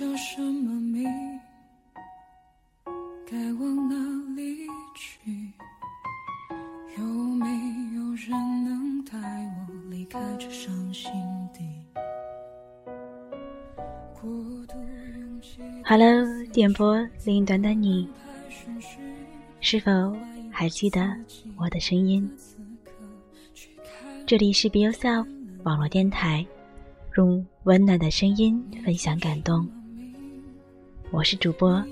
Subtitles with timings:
[0.00, 1.04] 叫什么名？
[3.30, 3.94] 该往哪
[4.34, 5.52] 里去？
[6.96, 7.46] 有没
[7.94, 8.30] 有人
[8.64, 11.12] 能带我离开这伤心
[11.52, 11.60] 地
[15.84, 18.08] ？Hello，点播另一端的你，
[19.60, 20.16] 是否
[20.50, 21.14] 还记得
[21.58, 22.26] 我的声音？
[24.24, 25.26] 这里是 Be Yourself
[25.62, 26.46] 网络电台。
[27.18, 29.68] 用温暖的声音分享感动。
[31.10, 31.84] 我是主播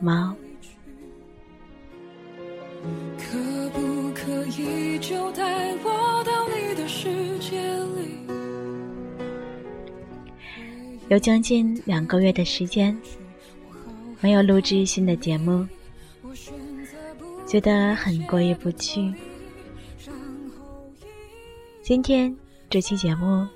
[0.00, 0.34] 猫。
[11.08, 12.96] 有将近两个月的时间
[14.20, 15.66] 没有录制新的节目，
[17.46, 19.12] 觉得很过意不去。
[21.82, 22.34] 今天
[22.68, 23.46] 这期节目。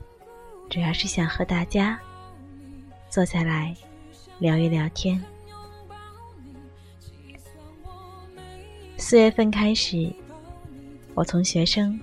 [0.70, 1.98] 主要是想和大家
[3.08, 3.74] 坐下来
[4.38, 5.22] 聊一聊天。
[8.96, 10.12] 四月份开始，
[11.14, 11.98] 我从学生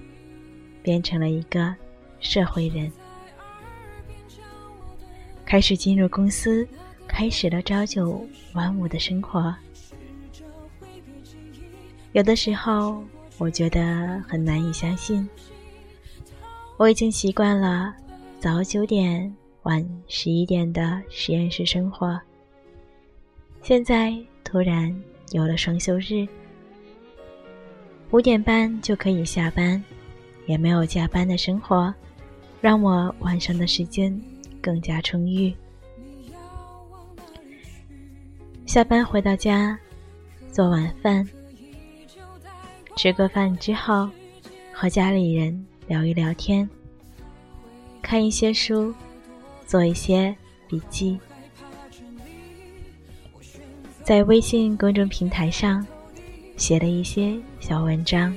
[0.81, 1.73] 变成了一个
[2.19, 2.91] 社会人，
[5.45, 6.67] 开始进入公司，
[7.08, 9.53] 开始了朝九晚五的生活。
[12.13, 13.03] 有的时候，
[13.38, 15.28] 我觉得很难以相信，
[16.78, 17.94] 我已经习惯了。
[18.39, 19.33] 早九点，
[19.66, 22.19] 晚十一点的实验室生活。
[23.63, 24.95] 现在突然
[25.31, 26.27] 有了双休日，
[28.11, 29.83] 五点半就可以下班，
[30.45, 31.91] 也没有加班的生活，
[32.61, 34.16] 让我晚上的时间
[34.61, 35.52] 更加充裕。
[38.68, 39.75] 下班回到家，
[40.51, 41.28] 做晚饭，
[42.95, 44.07] 吃个饭之后，
[44.72, 46.69] 和家里人聊一聊天。
[48.03, 48.94] 看一些书，
[49.65, 50.35] 做一些
[50.67, 51.19] 笔记，
[54.03, 55.85] 在微信公众平台上
[56.57, 58.35] 写了一些小文章。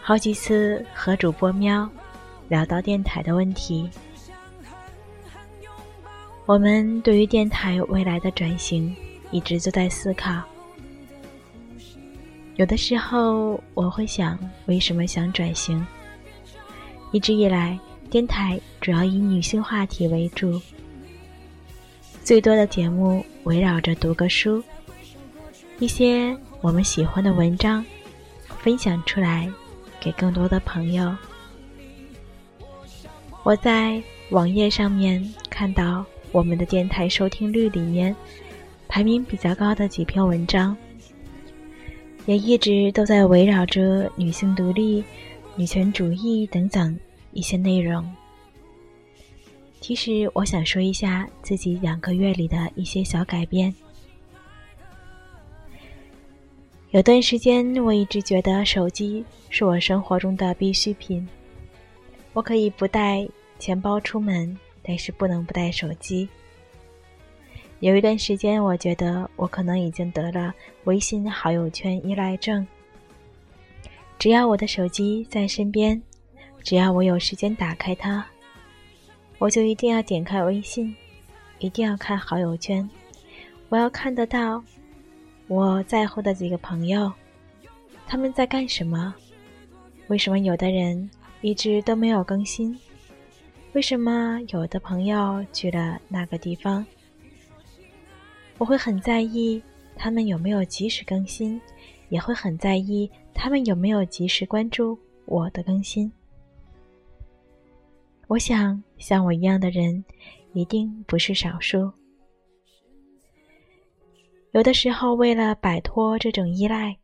[0.00, 1.88] 好几次和主播喵
[2.48, 3.90] 聊到电台的问题，
[6.44, 8.94] 我们对于电台未来的转型
[9.32, 10.42] 一直都在思考。
[12.54, 15.84] 有的时候我会想，为什么想转型？
[17.12, 17.78] 一直以来，
[18.08, 20.60] 电台主要以女性话题为主，
[22.22, 24.62] 最多的节目围绕着读个书，
[25.80, 27.84] 一些我们喜欢的文章，
[28.60, 29.50] 分享出来
[30.00, 31.14] 给更多的朋友。
[33.42, 38.14] 我在网页上面看到我们的电台收听率里面
[38.88, 40.76] 排名比较高的几篇文章，
[42.24, 45.04] 也一直都在围绕着女性独立。
[45.58, 46.94] 女权主义等等
[47.36, 48.04] 一些内容。
[49.80, 53.72] 其实我想说一下自己两个月里的一些小改变。
[56.90, 61.28] 有段时间，我一直觉得手机是我生活中的必需品。
[62.32, 66.28] 我可以不带钱包出门，但是不能不带手机。
[67.80, 70.54] 有一段时间，我觉得我可能已经得了
[70.84, 72.66] 微信好友圈依赖症。
[74.18, 76.00] 只要我的手机在身边，
[76.66, 78.26] 只要我有时间打开它，
[79.38, 80.92] 我就一定要点开微信，
[81.60, 82.90] 一定要看好友圈。
[83.68, 84.60] 我要看得到
[85.46, 87.12] 我在乎的几个朋友，
[88.04, 89.14] 他们在干什么？
[90.08, 91.08] 为什么有的人
[91.40, 92.76] 一直都没有更新？
[93.74, 96.84] 为什么有的朋友去了那个地方？
[98.58, 99.62] 我会很在意
[99.94, 101.60] 他们有没有及时更新，
[102.08, 103.08] 也会很在意。
[103.32, 106.10] 他们有没有及时关注我的更新？
[108.28, 110.04] 我想，像我一样的人
[110.52, 111.92] 一定不是少数。
[114.50, 116.96] 有的时候，为了摆脱这种依赖，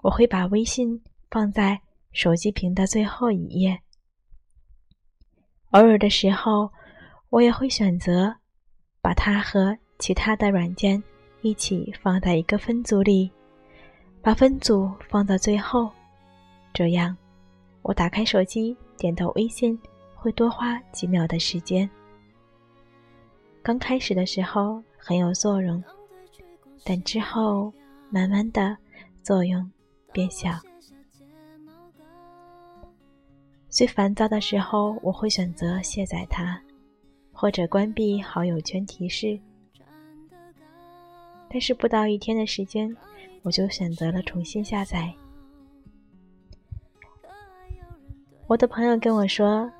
[0.00, 1.78] 我会把微信放在
[2.12, 3.78] 手机屏的最后一页。
[5.72, 6.70] 偶尔的时候，
[7.28, 8.34] 我也会选择
[9.02, 11.02] 把它和其他的软件
[11.42, 13.30] 一起放在一个分组里。
[14.22, 15.90] 把分组放到最后，
[16.72, 17.14] 这样
[17.82, 19.78] 我打开手机点到微信
[20.24, 21.88] 会多花几秒的时间。
[23.62, 25.84] 刚开始的时候很有作用，
[26.82, 27.70] 但之后
[28.08, 28.74] 慢慢的
[29.22, 29.70] 作用
[30.14, 30.58] 变小。
[33.68, 36.58] 最烦躁的时候，我会选择卸载它，
[37.30, 39.38] 或者关闭好友圈提示。
[41.50, 42.96] 但是不到一天的时间。
[43.42, 45.14] 我就选择了重新下载。
[48.46, 49.70] 我的朋友跟我说，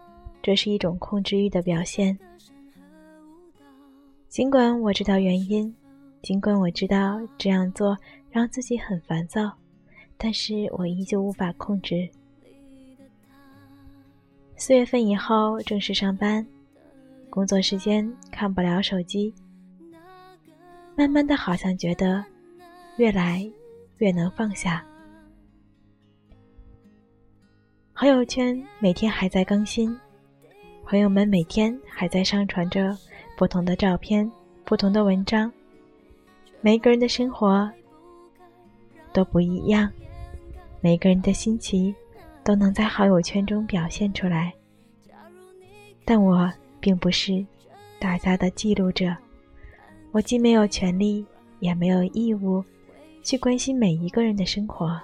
[0.44, 2.18] 这是一种控制欲的表现。
[4.28, 5.74] 尽管我知道原因，
[6.20, 7.96] 尽管我知道这样做
[8.30, 9.50] 让自己很烦躁，
[10.18, 12.06] 但是我依旧无法控制。
[14.54, 16.46] 四月份以后正式上班，
[17.30, 19.32] 工作时间看不了手机，
[20.94, 22.22] 慢慢的好像觉得
[22.98, 23.50] 越来
[23.96, 24.84] 越能放下。
[27.94, 29.98] 朋友圈每天还在更新，
[30.86, 32.96] 朋友们每天还在上传着
[33.36, 34.30] 不同的照片、
[34.64, 35.50] 不同的文章，
[36.60, 37.70] 每个人的生活
[39.12, 39.90] 都不一样，
[40.80, 41.94] 每个人的心情。
[42.44, 44.52] 都能在好友圈中表现出来，
[46.04, 47.42] 但我并不是
[47.98, 49.16] 大家的记录者。
[50.12, 51.24] 我既没有权利，
[51.60, 52.62] 也没有义务
[53.22, 55.00] 去关心每一个人的生活。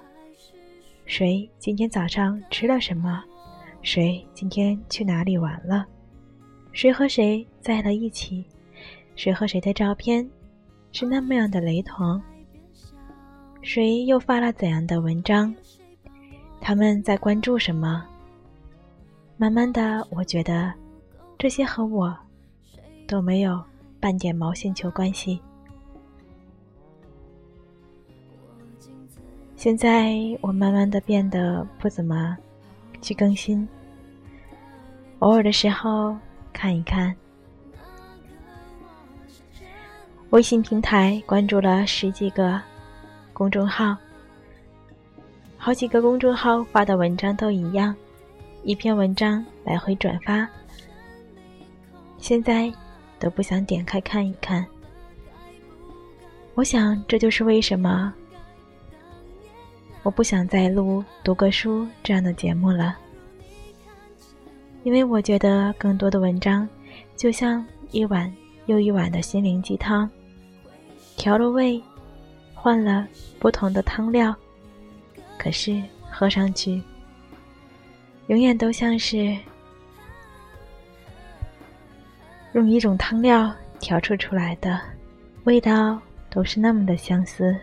[1.06, 3.24] 谁今天早上吃了什么？
[3.82, 5.86] 谁今天去哪里玩了？
[6.72, 8.44] 谁和谁在了一起？
[9.16, 10.28] 谁和谁的照片
[10.92, 12.20] 是那么样的雷同？
[13.62, 15.54] 谁又发了怎样的文章？
[16.60, 18.06] 他们在关注什么？
[19.36, 20.72] 慢慢的，我觉得
[21.38, 22.16] 这些和我
[23.08, 23.62] 都没有
[23.98, 25.40] 半点毛线球关系。
[29.56, 32.36] 现在我慢慢的变得不怎么
[33.00, 33.66] 去更新，
[35.20, 36.16] 偶尔的时候
[36.52, 37.14] 看一看。
[40.30, 42.60] 微信平台关注了十几个
[43.32, 43.96] 公众号。
[45.56, 47.94] 好几个公众号发的文章都一样，
[48.62, 50.48] 一篇文章来回转发，
[52.16, 52.72] 现在
[53.18, 54.64] 都不想点开看一看。
[56.54, 58.14] 我想这就是为什么
[60.02, 62.96] 我不想再录读个书这样的节目了，
[64.82, 66.66] 因为我觉得更多的文章
[67.16, 68.32] 就像一碗
[68.64, 70.08] 又一碗的心灵鸡汤，
[71.16, 71.80] 调了味，
[72.54, 73.06] 换了
[73.38, 74.34] 不同的汤料。
[75.36, 76.82] 可是喝上去，
[78.28, 79.36] 永远都像是
[82.52, 84.80] 用一种汤料调出出来的，
[85.44, 86.00] 味道
[86.30, 87.54] 都是那么的相似，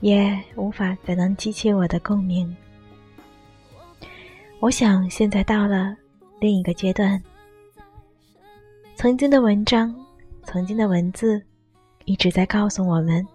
[0.00, 2.54] 也无法再能激起我的共鸣。
[4.60, 5.96] 我想现在到了
[6.40, 7.22] 另一个阶段，
[8.94, 9.94] 曾经的文章，
[10.44, 11.42] 曾经的文字，
[12.04, 13.26] 一直在告诉我们。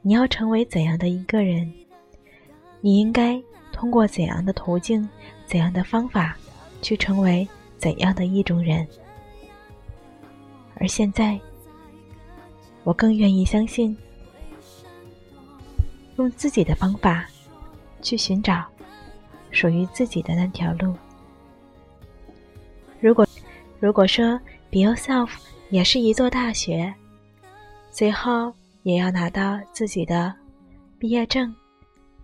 [0.00, 1.70] 你要成为怎样的一个人？
[2.80, 3.40] 你应该
[3.72, 5.06] 通过怎样的途径、
[5.44, 6.36] 怎样的方法，
[6.80, 7.46] 去成为
[7.76, 8.86] 怎样的一种人？
[10.76, 11.38] 而现在，
[12.84, 13.96] 我更愿意相信，
[16.18, 17.26] 用自己的方法
[18.02, 18.64] 去寻找
[19.50, 20.94] 属于自己的那条路。
[23.00, 23.26] 如果
[23.80, 24.38] 如果说
[24.70, 25.30] “Be yourself”
[25.70, 26.94] 也是一座大学，
[27.90, 28.54] 最后。
[28.84, 30.34] 也要拿到自己的
[30.98, 31.54] 毕业证。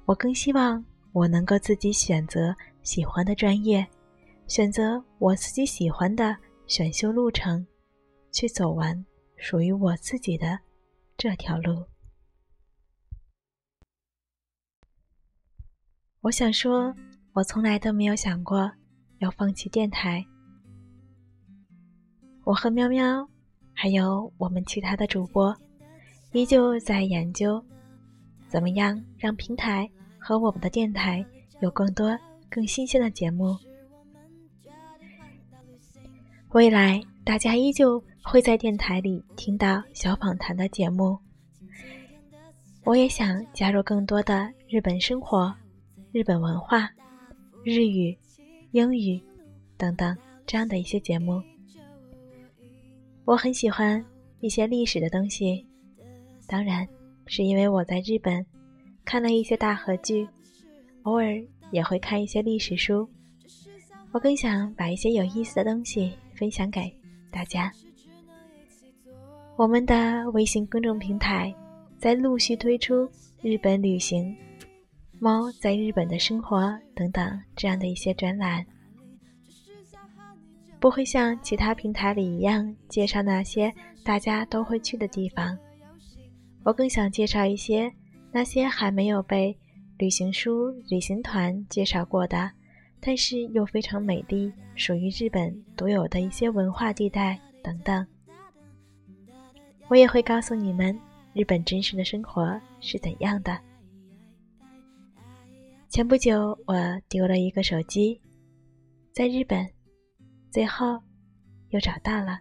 [0.06, 0.82] 我更希望
[1.12, 3.86] 我能够自己选择喜欢的专业，
[4.46, 6.34] 选择我自己喜欢的
[6.66, 7.66] 选修路程，
[8.32, 9.04] 去走完
[9.36, 10.58] 属于我自己的
[11.18, 11.84] 这条路。
[16.24, 16.90] 我想说，
[17.34, 18.72] 我从来都没有想过
[19.18, 20.24] 要放弃电台。
[22.44, 23.28] 我和喵喵，
[23.74, 25.54] 还有我们其他的主播。
[26.32, 27.62] 依旧在研究，
[28.48, 29.86] 怎么样让平台
[30.18, 31.22] 和我们的电台
[31.60, 33.54] 有更多更新鲜的节目。
[36.52, 41.18] 未来大家依旧会在电台里听到小访谈的节目。
[42.82, 45.54] 我也想加入更多的日本生活、
[46.14, 46.88] 日本文化、
[47.64, 48.16] 日语、
[48.70, 49.20] 英语
[49.76, 50.16] 等等
[50.46, 51.42] 这样的一些节目。
[53.24, 54.02] 我很喜欢
[54.38, 55.66] 一些历史的东西。
[56.46, 56.86] 当然，
[57.26, 58.46] 是因为我在日本
[59.04, 60.24] 看了一些大合剧，
[61.02, 61.34] 偶尔
[61.72, 63.08] 也会看一些历史书。
[64.12, 66.96] 我更想把一些有意思的东西分享给
[67.32, 67.72] 大家。
[69.56, 71.52] 我们的微信公众平台
[71.98, 73.10] 在陆续推出
[73.42, 74.32] 日本旅行、
[75.24, 78.62] 猫在日本的生活等等这样的一些专栏，
[80.78, 83.72] 不会像其他平台里一样介绍那些
[84.04, 85.56] 大家都会去的地方。
[86.62, 87.90] 我更想介绍一些
[88.32, 89.56] 那些还没有被
[89.96, 92.50] 旅行书、旅行团介绍过的，
[93.00, 98.06] 但是又非常美丽、属于日本独有的一些文化地带等等。
[99.88, 100.94] 我也会告诉你们
[101.32, 103.58] 日本真实的生活是怎样的。
[105.94, 106.74] 前不久我
[107.08, 108.20] 丢了一个手机，
[109.12, 109.64] 在日本，
[110.50, 111.00] 最后
[111.68, 112.40] 又找到了。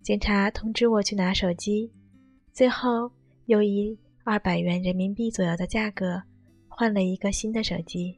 [0.00, 1.90] 警察通知我去拿手机，
[2.52, 3.10] 最后
[3.46, 6.22] 又以二百元人民币左右的价格
[6.68, 8.16] 换了一个新的手机。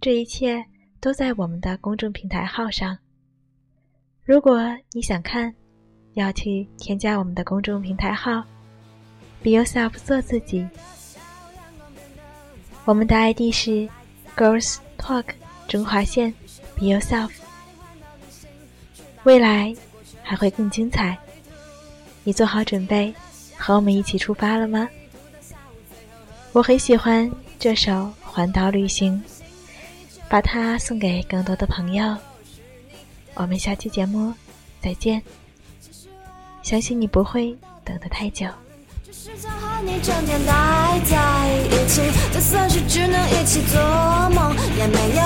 [0.00, 0.64] 这一切
[0.98, 2.96] 都在我们的公众平台号上。
[4.24, 4.62] 如果
[4.94, 5.54] 你想看，
[6.14, 8.42] 要去添加我们的公众平台号
[9.42, 10.66] ，Be yourself，做自己。
[12.88, 13.86] 我们的 ID 是
[14.34, 15.24] Girls Talk
[15.68, 16.32] 中华线
[16.74, 17.28] ，Be yourself。
[19.24, 19.76] 未来
[20.22, 21.18] 还会更精彩，
[22.24, 23.12] 你做好准备，
[23.58, 24.88] 和我们一起出发了吗？
[26.52, 27.92] 我很喜欢这首
[28.22, 29.22] 《环岛旅行》，
[30.26, 32.16] 把它送给更多的朋友。
[33.34, 34.32] 我们下期节目
[34.80, 35.22] 再见，
[36.62, 37.54] 相信你不会
[37.84, 38.46] 等得太久。
[39.10, 40.52] 只是想和你整天待
[41.06, 41.16] 在
[41.70, 43.80] 一起，就算是只能一起做
[44.34, 45.22] 梦，也没有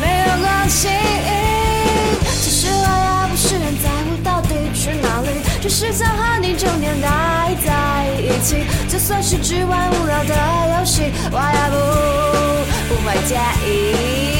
[0.00, 0.86] 没有关系。
[2.40, 5.28] 其实我也不是很在乎到底去哪里，
[5.60, 13.34] 只是想和你整天待在一起，就算是只玩无聊的游戏，我也不不会介
[13.66, 14.37] 意。